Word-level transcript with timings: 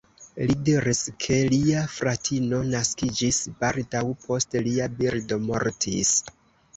Li 0.51 0.53
diris, 0.67 0.99
ke 1.25 1.35
lia 1.49 1.83
fratino 1.97 2.61
naskiĝis 2.71 3.41
baldaŭ 3.59 4.01
post 4.23 4.57
lia 4.69 4.89
birdo 5.03 5.39
mortis. 5.45 6.15